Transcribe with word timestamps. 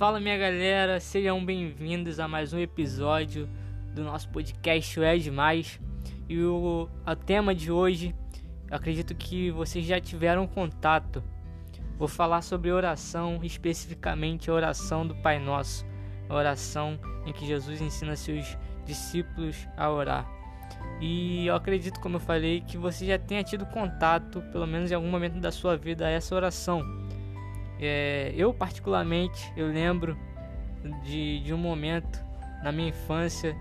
Fala 0.00 0.18
minha 0.18 0.38
galera, 0.38 0.98
sejam 0.98 1.44
bem-vindos 1.44 2.18
a 2.18 2.26
mais 2.26 2.54
um 2.54 2.58
episódio 2.58 3.46
do 3.94 4.02
nosso 4.02 4.30
podcast 4.30 4.98
O 4.98 5.02
É 5.02 5.18
Demais. 5.18 5.78
E 6.26 6.42
o, 6.42 6.88
tema 7.26 7.54
de 7.54 7.70
hoje, 7.70 8.14
acredito 8.70 9.14
que 9.14 9.50
vocês 9.50 9.84
já 9.84 10.00
tiveram 10.00 10.46
contato. 10.46 11.22
Vou 11.98 12.08
falar 12.08 12.40
sobre 12.40 12.72
oração, 12.72 13.40
especificamente 13.42 14.50
a 14.50 14.54
oração 14.54 15.06
do 15.06 15.14
Pai 15.16 15.38
Nosso, 15.38 15.84
a 16.30 16.34
oração 16.34 16.98
em 17.26 17.32
que 17.34 17.46
Jesus 17.46 17.82
ensina 17.82 18.16
seus 18.16 18.56
discípulos 18.86 19.68
a 19.76 19.90
orar. 19.90 20.39
E 21.00 21.46
eu 21.46 21.54
acredito, 21.54 21.98
como 22.00 22.16
eu 22.16 22.20
falei, 22.20 22.60
que 22.60 22.76
você 22.76 23.06
já 23.06 23.18
tenha 23.18 23.42
tido 23.42 23.64
contato, 23.66 24.42
pelo 24.52 24.66
menos 24.66 24.90
em 24.90 24.94
algum 24.94 25.08
momento 25.08 25.40
da 25.40 25.50
sua 25.50 25.76
vida, 25.76 26.06
a 26.06 26.10
essa 26.10 26.34
oração 26.34 26.84
é, 27.80 28.34
eu 28.36 28.52
particularmente 28.52 29.50
eu 29.56 29.66
lembro 29.66 30.16
de, 31.02 31.40
de 31.40 31.54
um 31.54 31.56
momento 31.56 32.22
na 32.62 32.70
minha 32.70 32.90
infância 32.90 33.56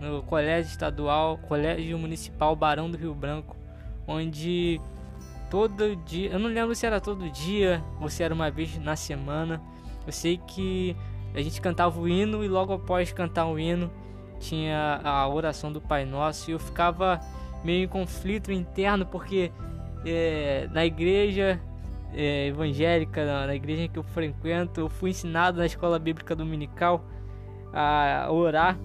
no 0.00 0.22
colégio 0.22 0.70
estadual, 0.70 1.36
colégio 1.36 1.98
municipal 1.98 2.56
Barão 2.56 2.90
do 2.90 2.96
Rio 2.96 3.14
Branco, 3.14 3.54
onde 4.06 4.80
todo 5.50 5.94
dia, 5.94 6.30
eu 6.30 6.38
não 6.38 6.48
lembro 6.48 6.74
se 6.74 6.86
era 6.86 6.98
todo 6.98 7.28
dia 7.28 7.84
ou 8.00 8.08
se 8.08 8.22
era 8.22 8.32
uma 8.32 8.50
vez 8.50 8.78
na 8.78 8.96
semana. 8.96 9.60
Eu 10.06 10.12
sei 10.12 10.38
que 10.38 10.96
a 11.34 11.42
gente 11.42 11.60
cantava 11.60 12.00
o 12.00 12.08
hino 12.08 12.42
e 12.42 12.48
logo 12.48 12.72
após 12.72 13.12
cantar 13.12 13.44
o 13.46 13.58
hino 13.58 13.90
tinha 14.40 15.00
a 15.04 15.28
oração 15.28 15.70
do 15.70 15.80
Pai 15.80 16.04
Nosso 16.04 16.50
e 16.50 16.54
eu 16.54 16.58
ficava 16.58 17.20
meio 17.62 17.84
em 17.84 17.88
conflito 17.88 18.50
interno 18.50 19.06
porque 19.06 19.52
é, 20.04 20.68
na 20.72 20.84
igreja 20.84 21.60
é, 22.12 22.48
evangélica, 22.48 23.24
na, 23.24 23.46
na, 23.46 23.54
igreja 23.54 23.86
que 23.86 23.98
eu 23.98 24.02
frequento, 24.02 24.80
eu 24.80 24.88
fui 24.88 25.10
ensinado 25.10 25.58
na 25.58 25.66
escola 25.66 25.98
bíblica 25.98 26.34
dominical 26.34 27.04
a 27.72 28.26
orar, 28.30 28.78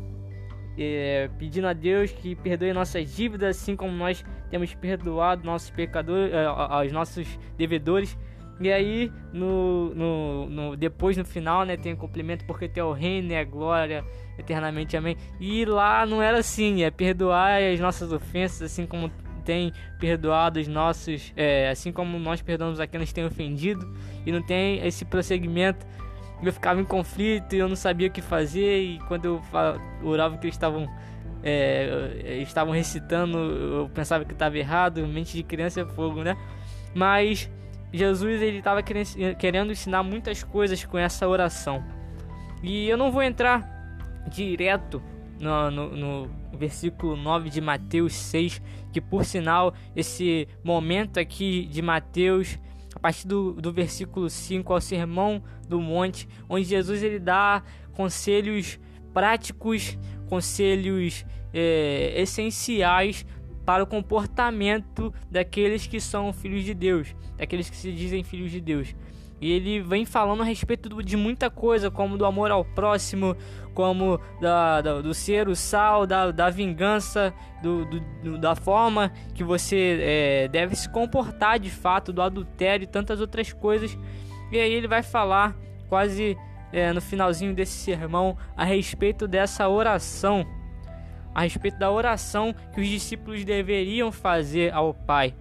é, 0.78 1.30
pedindo 1.39 1.67
a 1.67 1.73
Deus 1.73 2.12
que 2.12 2.36
perdoe 2.36 2.73
nossas 2.73 3.16
dívidas, 3.16 3.58
assim 3.58 3.75
como 3.75 3.94
nós 3.94 4.23
temos 4.50 4.73
perdoado 4.75 5.44
nossos 5.45 5.69
pecadores, 5.69 6.34
é, 6.34 6.45
aos 6.45 6.92
nossos 6.92 7.40
devedores. 7.58 8.17
E 8.59 8.72
aí, 8.72 9.11
no, 9.34 9.94
no, 9.94 10.50
no, 10.50 10.78
depois 10.78 11.17
no 11.17 11.25
final, 11.25 11.66
né, 11.66 11.75
tem 11.75 11.94
o 11.94 11.98
cumprimento 11.98 12.45
porque 12.45 12.70
tem 12.70 12.81
o 12.81 12.94
reino 12.94 13.31
e 13.31 13.36
a 13.36 13.44
glória 13.44 14.03
eternamente, 14.38 14.95
amém. 14.95 15.17
E 15.39 15.66
lá 15.66 16.06
não 16.06 16.22
era 16.22 16.39
assim, 16.39 16.84
é 16.84 16.89
perdoar 16.89 17.62
as 17.62 17.80
nossas 17.80 18.14
ofensas, 18.14 18.72
assim 18.72 18.86
como 18.86 19.12
tem 19.44 19.72
perdoado 20.00 20.59
os 20.59 20.67
nossos, 20.67 21.34
é, 21.36 21.70
assim 21.70 21.92
como 21.92 22.17
nós 22.17 22.42
perdoamos 22.42 22.80
a 22.80 22.88
quem 22.88 23.00
nos 23.00 23.14
tem 23.14 23.25
ofendido, 23.25 23.94
e 24.25 24.31
não 24.31 24.42
tem 24.42 24.86
esse 24.86 25.06
prosseguimento. 25.06 25.86
Eu 26.42 26.52
ficava 26.52 26.81
em 26.81 26.86
conflito 26.86 27.56
e 27.56 27.59
eu 27.59 27.67
não 27.67 27.75
sabia 27.75 28.08
o 28.08 28.12
que 28.12 28.22
fazer, 28.22 28.80
e 28.80 29.00
quando 29.08 29.25
eu 29.25 29.42
orava 30.03 30.38
que 30.38 30.45
eles 30.45 30.56
estavam 30.56 30.90
é, 31.44 32.40
estavam 32.42 32.73
recitando, 32.73 33.38
eu 33.38 33.90
pensava 33.94 34.25
que 34.25 34.34
estava 34.34 34.58
errado, 34.58 35.06
mente 35.06 35.38
de 35.38 35.44
criança 35.44 35.81
é 35.81 35.86
fogo, 35.86 36.23
né? 36.23 36.36
Mas 36.95 37.50
Jesus 37.91 38.41
ele 38.41 38.58
estava 38.58 38.81
querendo 38.83 39.72
ensinar 39.72 40.03
muitas 40.03 40.44
coisas 40.44 40.83
com 40.83 40.97
essa 40.97 41.28
oração. 41.28 41.83
E 42.61 42.88
eu 42.88 42.97
não 42.97 43.11
vou 43.11 43.22
entrar 43.22 43.75
direto 44.30 45.02
no, 45.39 45.72
no, 45.72 45.95
no 45.95 46.31
versículo 46.58 47.16
9 47.16 47.50
de 47.50 47.61
Mateus 47.61 48.13
6, 48.13 48.61
que 48.91 49.02
por 49.02 49.25
sinal, 49.25 49.73
esse 49.95 50.47
momento 50.63 51.19
aqui 51.19 51.66
de 51.66 51.81
Mateus, 51.81 52.58
a 52.95 53.00
partir 53.00 53.28
do, 53.28 53.53
do 53.53 53.72
versículo 53.72 54.30
5 54.30 54.73
ao 54.73 54.81
sermão 54.81 55.44
do 55.67 55.79
monte, 55.79 56.28
onde 56.50 56.66
Jesus 56.66 57.03
ele 57.03 57.19
dá 57.19 57.63
conselhos 57.94 58.79
práticos, 59.13 59.97
conselhos 60.28 61.25
é, 61.53 62.13
essenciais 62.22 63.25
para 63.66 63.84
o 63.84 63.88
comportamento 63.88 65.14
daqueles 65.30 65.88
que 65.88 66.00
são 66.00 66.31
filhos 66.31 66.64
de 66.64 66.74
Deus, 66.74 67.16
daqueles 67.38 67.70
que 67.70 67.76
se 67.76 67.92
dizem 67.92 68.24
filhos 68.24 68.52
de 68.52 68.62
Deus. 68.62 68.96
E 69.42 69.52
ele 69.52 69.81
vem 69.81 70.06
falando 70.06 70.42
a 70.42 70.46
respeito 70.46 71.03
de 71.03 71.18
muita 71.18 71.50
coisa, 71.50 71.92
como 71.92 72.18
do 72.18 72.25
amor 72.25 72.52
ao 72.52 72.64
próximo, 72.64 73.36
como 73.74 74.20
da, 74.40 74.81
da 74.81 75.02
do 75.02 75.14
ser 75.14 75.50
o 75.50 75.56
sal, 75.56 76.08
da, 76.08 76.31
da 76.31 76.50
vingança, 76.50 77.34
do, 77.62 77.86
do, 78.24 78.38
da 78.38 78.56
forma 78.56 79.12
que 79.34 79.44
você 79.44 80.00
é, 80.02 80.48
deve 80.48 80.75
se 80.75 80.90
comportar 80.90 81.59
de 81.59 81.70
fato, 81.70 82.14
do 82.14 82.22
adultério 82.22 82.86
e 82.86 82.88
tantas 82.88 83.20
outras 83.20 83.52
coisas. 83.52 83.98
E 84.52 84.58
aí 84.58 84.72
ele 84.72 84.88
vai 84.88 85.04
falar 85.04 85.54
quase 85.90 86.38
é, 86.72 86.94
no 86.94 87.02
finalzinho 87.02 87.54
desse 87.54 87.74
sermão 87.74 88.38
a 88.56 88.64
respeito 88.64 89.28
dessa 89.28 89.68
oração, 89.68 90.46
a 91.35 91.41
respeito 91.41 91.78
da 91.78 91.91
oração 91.91 92.56
que 92.73 92.79
os 92.81 92.88
discípulos 92.88 93.44
deveriam 93.44 94.12
fazer 94.12 94.73
ao 94.73 94.94
Pai. 94.94 95.35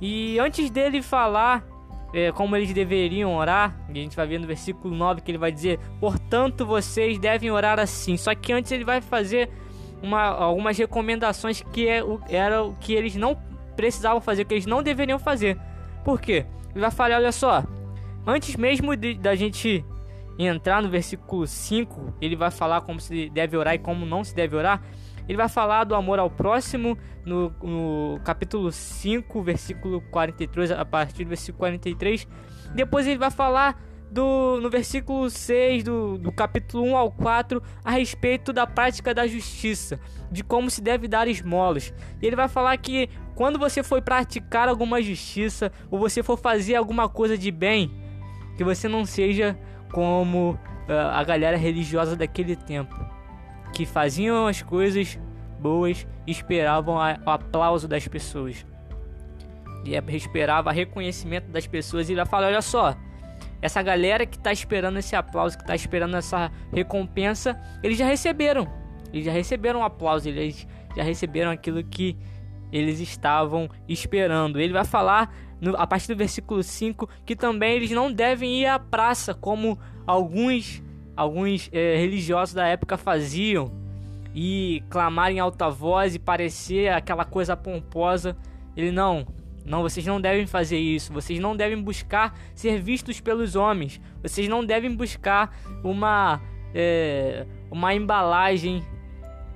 E 0.00 0.38
antes 0.38 0.70
dele 0.70 1.02
falar 1.02 1.66
é, 2.14 2.32
como 2.32 2.56
eles 2.56 2.72
deveriam 2.72 3.36
orar. 3.36 3.76
A 3.88 3.92
gente 3.92 4.16
vai 4.16 4.26
ver 4.26 4.38
no 4.38 4.46
versículo 4.46 4.94
9 4.94 5.20
que 5.20 5.30
ele 5.30 5.38
vai 5.38 5.52
dizer: 5.52 5.78
Portanto, 6.00 6.64
vocês 6.64 7.18
devem 7.18 7.50
orar 7.50 7.78
assim. 7.78 8.16
Só 8.16 8.34
que 8.34 8.52
antes 8.52 8.70
ele 8.72 8.84
vai 8.84 9.00
fazer 9.00 9.50
uma, 10.02 10.22
algumas 10.22 10.78
recomendações 10.78 11.62
que 11.72 11.88
é, 11.88 12.00
era 12.28 12.62
o 12.62 12.74
que 12.76 12.94
eles 12.94 13.16
não 13.16 13.36
precisavam 13.76 14.20
fazer, 14.20 14.44
que 14.44 14.54
eles 14.54 14.66
não 14.66 14.82
deveriam 14.82 15.18
fazer. 15.18 15.58
Por 16.04 16.20
quê? 16.20 16.46
Ele 16.70 16.80
vai 16.80 16.90
falar: 16.90 17.16
olha 17.16 17.32
só, 17.32 17.64
antes 18.26 18.56
mesmo 18.56 18.96
de, 18.96 19.14
da 19.14 19.34
gente 19.34 19.84
entrar 20.38 20.82
no 20.82 20.88
versículo 20.88 21.46
5, 21.46 22.14
ele 22.20 22.36
vai 22.36 22.50
falar 22.50 22.82
como 22.82 23.00
se 23.00 23.30
deve 23.30 23.56
orar 23.56 23.74
e 23.74 23.78
como 23.78 24.06
não 24.06 24.22
se 24.22 24.34
deve 24.34 24.54
orar. 24.56 24.82
Ele 25.28 25.36
vai 25.36 25.48
falar 25.48 25.84
do 25.84 25.94
amor 25.94 26.18
ao 26.18 26.30
próximo 26.30 26.96
no, 27.24 27.52
no 27.62 28.20
capítulo 28.24 28.70
5, 28.70 29.42
versículo 29.42 30.00
43, 30.10 30.70
a 30.70 30.84
partir 30.84 31.24
do 31.24 31.28
versículo 31.28 31.58
43. 31.58 32.26
Depois 32.74 33.06
ele 33.06 33.18
vai 33.18 33.30
falar 33.30 33.80
do, 34.10 34.60
no 34.60 34.70
versículo 34.70 35.28
6 35.28 35.82
do, 35.82 36.18
do 36.18 36.30
capítulo 36.30 36.84
1 36.84 36.96
ao 36.96 37.10
4 37.10 37.60
a 37.84 37.90
respeito 37.90 38.52
da 38.52 38.66
prática 38.66 39.12
da 39.12 39.26
justiça, 39.26 39.98
de 40.30 40.44
como 40.44 40.70
se 40.70 40.80
deve 40.80 41.08
dar 41.08 41.26
esmolas. 41.26 41.92
E 42.22 42.26
ele 42.26 42.36
vai 42.36 42.48
falar 42.48 42.76
que 42.76 43.08
quando 43.34 43.58
você 43.58 43.82
for 43.82 44.00
praticar 44.00 44.68
alguma 44.68 45.02
justiça 45.02 45.72
ou 45.90 45.98
você 45.98 46.22
for 46.22 46.38
fazer 46.38 46.76
alguma 46.76 47.08
coisa 47.08 47.36
de 47.36 47.50
bem, 47.50 47.92
que 48.56 48.62
você 48.62 48.86
não 48.88 49.04
seja 49.04 49.58
como 49.92 50.52
uh, 50.52 50.92
a 51.12 51.24
galera 51.24 51.56
religiosa 51.56 52.16
daquele 52.16 52.54
tempo 52.54 53.15
que 53.76 53.84
faziam 53.84 54.46
as 54.46 54.62
coisas 54.62 55.18
boas 55.60 56.06
e 56.26 56.30
esperavam 56.30 56.98
a, 56.98 57.18
o 57.26 57.30
aplauso 57.30 57.86
das 57.86 58.08
pessoas. 58.08 58.64
E 59.84 59.94
é, 59.94 60.02
esperava 60.16 60.72
reconhecimento 60.72 61.50
das 61.50 61.66
pessoas 61.66 62.08
e 62.08 62.14
ele 62.14 62.24
fala: 62.24 62.46
olha 62.46 62.62
só, 62.62 62.96
essa 63.60 63.82
galera 63.82 64.24
que 64.24 64.38
está 64.38 64.50
esperando 64.50 64.98
esse 64.98 65.14
aplauso, 65.14 65.58
que 65.58 65.62
está 65.62 65.74
esperando 65.74 66.16
essa 66.16 66.50
recompensa, 66.72 67.60
eles 67.82 67.98
já 67.98 68.06
receberam. 68.06 68.66
Eles 69.12 69.26
já 69.26 69.32
receberam 69.32 69.80
o 69.80 69.84
aplauso, 69.84 70.26
eles 70.26 70.66
já 70.96 71.02
receberam 71.02 71.50
aquilo 71.50 71.84
que 71.84 72.16
eles 72.72 72.98
estavam 72.98 73.68
esperando. 73.86 74.58
Ele 74.58 74.72
vai 74.72 74.86
falar 74.86 75.34
no, 75.60 75.76
a 75.76 75.86
partir 75.86 76.08
do 76.08 76.16
versículo 76.16 76.62
5 76.62 77.06
que 77.26 77.36
também 77.36 77.74
eles 77.76 77.90
não 77.90 78.10
devem 78.10 78.62
ir 78.62 78.66
à 78.66 78.78
praça 78.78 79.34
como 79.34 79.78
alguns 80.06 80.82
alguns 81.16 81.70
é, 81.72 81.96
religiosos 81.96 82.54
da 82.54 82.66
época 82.66 82.96
faziam 82.96 83.72
e 84.34 84.82
clamar 84.90 85.32
em 85.32 85.40
alta 85.40 85.70
voz 85.70 86.14
e 86.14 86.18
parecer 86.18 86.92
aquela 86.92 87.24
coisa 87.24 87.56
pomposa. 87.56 88.36
Ele 88.76 88.92
não, 88.92 89.26
não, 89.64 89.82
vocês 89.82 90.04
não 90.04 90.20
devem 90.20 90.46
fazer 90.46 90.78
isso. 90.78 91.12
Vocês 91.12 91.40
não 91.40 91.56
devem 91.56 91.82
buscar 91.82 92.38
ser 92.54 92.78
vistos 92.80 93.20
pelos 93.20 93.56
homens. 93.56 94.00
Vocês 94.22 94.46
não 94.46 94.64
devem 94.64 94.94
buscar 94.94 95.56
uma 95.82 96.40
é, 96.74 97.46
uma 97.70 97.94
embalagem 97.94 98.84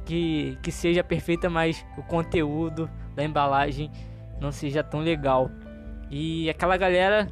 que, 0.06 0.56
que 0.62 0.72
seja 0.72 1.04
perfeita, 1.04 1.50
mas 1.50 1.84
o 1.98 2.02
conteúdo 2.02 2.90
da 3.14 3.22
embalagem 3.22 3.90
não 4.40 4.50
seja 4.50 4.82
tão 4.82 5.00
legal. 5.00 5.50
E 6.10 6.48
aquela 6.48 6.76
galera, 6.78 7.30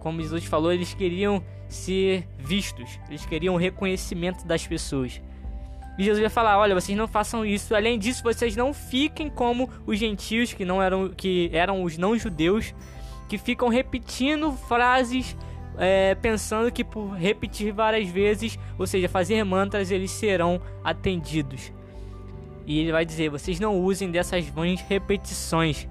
como 0.00 0.20
Jesus 0.20 0.44
falou, 0.44 0.72
eles 0.72 0.92
queriam 0.92 1.42
ser 1.74 2.26
vistos, 2.38 2.98
eles 3.08 3.24
queriam 3.26 3.54
o 3.54 3.58
reconhecimento 3.58 4.46
das 4.46 4.66
pessoas. 4.66 5.20
E 5.98 6.04
Jesus 6.04 6.20
vai 6.20 6.30
falar: 6.30 6.58
olha, 6.58 6.74
vocês 6.74 6.96
não 6.96 7.06
façam 7.06 7.44
isso. 7.44 7.74
Além 7.74 7.98
disso, 7.98 8.22
vocês 8.22 8.56
não 8.56 8.72
fiquem 8.72 9.28
como 9.28 9.68
os 9.86 9.98
gentios 9.98 10.52
que 10.52 10.64
não 10.64 10.82
eram 10.82 11.10
que 11.10 11.50
eram 11.52 11.82
os 11.82 11.98
não 11.98 12.16
judeus, 12.16 12.74
que 13.28 13.36
ficam 13.36 13.68
repetindo 13.68 14.52
frases, 14.52 15.36
é, 15.76 16.14
pensando 16.14 16.72
que 16.72 16.82
por 16.82 17.10
repetir 17.14 17.72
várias 17.72 18.08
vezes, 18.08 18.58
ou 18.78 18.86
seja, 18.86 19.08
fazer 19.08 19.44
mantras, 19.44 19.90
eles 19.90 20.10
serão 20.10 20.60
atendidos. 20.82 21.72
E 22.66 22.78
ele 22.78 22.92
vai 22.92 23.04
dizer: 23.04 23.28
vocês 23.28 23.60
não 23.60 23.78
usem 23.78 24.10
dessas 24.10 24.46
vãs 24.46 24.80
repetições, 24.80 25.86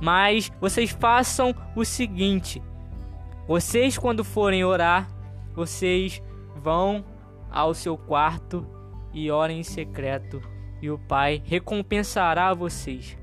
Mas 0.00 0.52
vocês 0.60 0.90
façam 0.90 1.54
o 1.74 1.84
seguinte: 1.84 2.62
vocês, 3.48 3.96
quando 3.96 4.22
forem 4.22 4.62
orar, 4.62 5.08
vocês 5.54 6.22
vão 6.54 7.02
ao 7.50 7.72
seu 7.72 7.96
quarto 7.96 8.66
e 9.14 9.30
orem 9.30 9.60
em 9.60 9.62
secreto, 9.62 10.42
e 10.82 10.90
o 10.90 10.98
Pai 10.98 11.42
recompensará 11.46 12.52
vocês. 12.52 13.16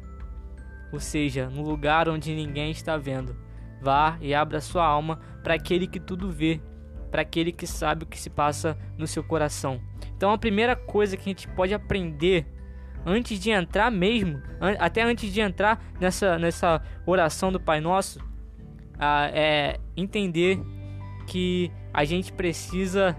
Ou 0.92 1.00
seja, 1.00 1.48
no 1.48 1.62
lugar 1.62 2.10
onde 2.10 2.34
ninguém 2.34 2.72
está 2.72 2.98
vendo. 2.98 3.38
Vá 3.80 4.18
e 4.20 4.34
abra 4.34 4.62
sua 4.62 4.84
alma 4.84 5.20
para 5.44 5.54
aquele 5.54 5.86
que 5.86 6.00
tudo 6.00 6.32
vê, 6.32 6.60
para 7.12 7.22
aquele 7.22 7.52
que 7.52 7.68
sabe 7.68 8.04
o 8.04 8.08
que 8.08 8.20
se 8.20 8.32
passa 8.32 8.76
no 8.98 9.06
seu 9.06 9.24
coração. 9.24 9.80
Então, 10.18 10.32
a 10.32 10.40
primeira 10.40 10.76
coisa 10.76 11.16
que 11.16 11.30
a 11.30 11.32
gente 11.32 11.48
pode 11.50 11.72
aprender 11.72 12.48
antes 13.06 13.40
de 13.40 13.52
entrar 13.52 13.92
mesmo, 13.92 14.42
até 14.80 15.04
antes 15.04 15.32
de 15.32 15.40
entrar 15.40 15.80
nessa, 16.00 16.40
nessa 16.40 16.82
oração 17.06 17.52
do 17.52 17.60
Pai 17.60 17.80
Nosso, 17.80 18.20
é 19.00 19.80
entender 19.96 20.60
que 21.28 21.72
a 21.94 22.06
gente 22.06 22.32
precisa 22.32 23.16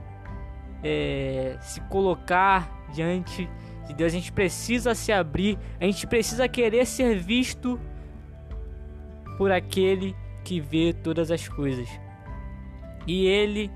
é, 0.83 1.57
se 1.61 1.81
colocar 1.83 2.87
diante 2.93 3.49
de 3.87 3.95
Deus, 3.95 4.13
a 4.13 4.17
gente 4.17 4.33
precisa 4.33 4.95
se 4.95 5.13
abrir, 5.13 5.59
a 5.81 5.85
gente 5.85 6.07
precisa 6.07 6.49
querer 6.49 6.87
ser 6.87 7.19
visto 7.19 7.81
por 9.37 9.51
aquele 9.51 10.15
que 10.45 10.61
vê 10.61 10.93
todas 10.93 11.31
as 11.31 11.49
coisas. 11.49 11.89
E 13.07 13.27
ele 13.27 13.71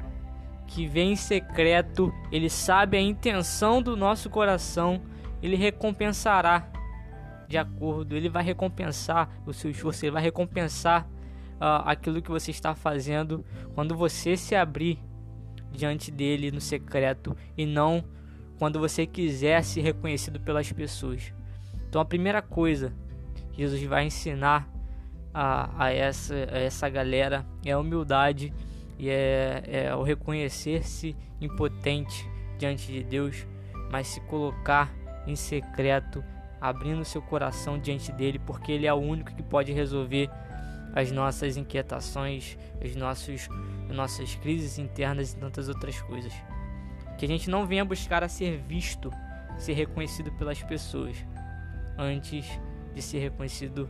que 0.67 0.87
vem 0.87 1.12
em 1.12 1.17
secreto, 1.17 2.12
ele 2.31 2.49
sabe 2.49 2.97
a 2.97 3.00
intenção 3.00 3.82
do 3.82 3.97
nosso 3.97 4.31
coração, 4.31 5.02
ele 5.43 5.56
recompensará 5.56 6.70
de 7.49 7.58
acordo, 7.58 8.17
ele 8.17 8.29
vai 8.29 8.44
recompensar 8.44 9.29
o 9.44 9.52
seu 9.52 9.70
esforço, 9.70 10.05
ele 10.05 10.12
vai 10.12 10.23
recompensar 10.23 11.08
uh, 11.61 11.85
aquilo 11.85 12.23
que 12.23 12.31
você 12.31 12.51
está 12.51 12.75
fazendo 12.75 13.45
quando 13.75 13.95
você 13.95 14.37
se 14.37 14.55
abrir 14.55 14.99
diante 15.71 16.11
dele 16.11 16.51
no 16.51 16.61
secreto 16.61 17.37
e 17.57 17.67
não 17.67 18.05
quando 18.59 18.79
você 18.79 19.07
quiser 19.07 19.62
ser 19.62 19.83
reconhecido 19.83 20.41
pelas 20.41 20.71
pessoas. 20.73 21.33
Então 21.89 22.01
a 22.01 22.05
primeira 22.05 22.43
coisa 22.43 22.93
que 23.53 23.62
Jesus 23.62 23.83
vai 23.85 24.05
ensinar 24.05 24.69
a, 25.33 25.85
a, 25.85 25.93
essa, 25.93 26.35
a 26.35 26.59
essa 26.59 26.89
galera 26.89 27.47
é 27.65 27.73
a 27.73 27.79
humildade 27.79 28.53
e 28.99 29.09
é, 29.09 29.62
é 29.67 29.95
o 29.95 30.03
reconhecer-se 30.03 31.17
impotente 31.41 32.29
diante 32.59 32.93
de 32.93 33.03
Deus, 33.03 33.47
mas 33.91 34.09
se 34.09 34.21
colocar 34.23 34.93
em 35.27 35.35
secreto, 35.35 36.23
abrindo 36.61 37.05
seu 37.05 37.23
coração 37.23 37.79
diante 37.79 38.12
dele, 38.12 38.39
porque 38.39 38.73
ele 38.73 38.87
é 38.87 38.93
o 38.93 38.99
único 38.99 39.35
que 39.35 39.43
pode 39.43 39.73
resolver 39.73 40.29
as 40.94 41.10
nossas 41.12 41.56
inquietações, 41.56 42.58
as 42.84 42.96
nossos, 42.96 43.48
as 43.88 43.96
nossas 43.96 44.34
crises 44.37 44.78
internas 44.78 45.32
e 45.32 45.37
tantas 45.37 45.69
outras 45.69 46.00
coisas. 46.02 46.32
Que 47.19 47.25
a 47.25 47.28
gente 47.28 47.50
não 47.50 47.66
venha 47.66 47.84
buscar 47.84 48.25
a 48.25 48.28
ser 48.28 48.58
visto, 48.58 49.10
ser 49.58 49.75
reconhecido 49.75 50.32
pelas 50.32 50.62
pessoas, 50.62 51.16
antes 51.98 52.46
de 52.94 53.02
ser 53.02 53.19
reconhecido 53.19 53.88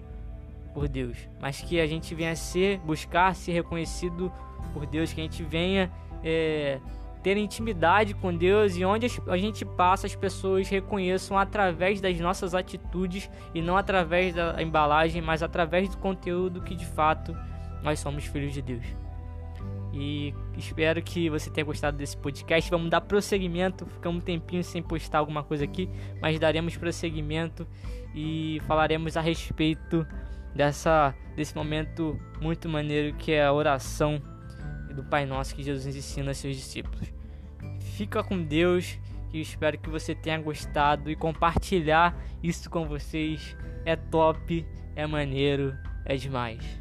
por 0.75 0.88
Deus, 0.88 1.17
mas 1.41 1.61
que 1.61 1.81
a 1.81 1.87
gente 1.87 2.14
venha 2.14 2.35
ser 2.37 2.79
buscar 2.79 3.35
ser 3.35 3.52
reconhecido 3.52 4.32
por 4.73 4.87
Deus, 4.87 5.12
que 5.12 5.20
a 5.20 5.25
gente 5.25 5.43
venha 5.43 5.91
é, 6.23 6.81
ter 7.23 7.37
intimidade 7.37 8.15
com 8.15 8.35
Deus 8.35 8.77
e 8.77 8.85
onde 8.85 9.07
a 9.27 9.37
gente 9.37 9.65
passa 9.65 10.07
as 10.07 10.15
pessoas 10.15 10.69
reconheçam 10.69 11.39
através 11.39 12.01
das 12.01 12.19
nossas 12.19 12.55
atitudes 12.55 13.31
e 13.55 13.61
não 13.61 13.77
através 13.77 14.35
da 14.35 14.63
embalagem, 14.63 15.21
mas 15.21 15.43
através 15.43 15.89
do 15.89 15.97
conteúdo 15.99 16.63
que 16.63 16.75
de 16.75 16.87
fato 16.87 17.37
nós 17.83 17.99
somos 17.99 18.25
filhos 18.25 18.53
de 18.53 18.63
Deus. 18.63 18.85
E 19.93 20.33
espero 20.57 21.03
que 21.03 21.29
você 21.29 21.51
tenha 21.51 21.65
gostado 21.65 21.97
desse 21.97 22.17
podcast. 22.17 22.71
Vamos 22.71 22.91
dar 22.91 23.01
prosseguimento. 23.01 23.87
Ficamos 23.87 24.23
um 24.23 24.25
tempinho 24.25 24.63
sem 24.63 24.81
postar 24.81 25.19
alguma 25.19 25.43
coisa 25.43 25.65
aqui, 25.65 25.91
mas 26.23 26.39
daremos 26.39 26.77
prosseguimento 26.77 27.67
e 28.15 28.61
falaremos 28.67 29.17
a 29.17 29.21
respeito 29.21 30.07
dessa 30.55 31.15
desse 31.37 31.55
momento 31.55 32.19
muito 32.41 32.69
maneiro 32.69 33.17
que 33.17 33.33
é 33.33 33.45
a 33.45 33.53
oração 33.53 34.21
do 34.95 35.05
Pai 35.05 35.27
Nosso 35.27 35.55
que 35.55 35.63
Jesus 35.63 35.95
ensina 35.95 36.31
a 36.31 36.35
seus 36.35 36.57
discípulos. 36.57 37.13
Fica 37.97 38.23
com 38.23 38.43
Deus 38.43 38.99
e 39.33 39.41
espero 39.41 39.79
que 39.79 39.91
você 39.91 40.15
tenha 40.15 40.39
gostado 40.39 41.11
e 41.11 41.17
compartilhar 41.17 42.17
isso 42.43 42.71
com 42.71 42.87
vocês. 42.87 43.57
É 43.85 43.97
top, 43.97 44.67
é 44.97 45.07
maneiro, 45.07 45.77
é 46.05 46.17
demais. 46.17 46.80